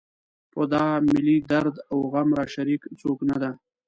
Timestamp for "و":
1.97-1.99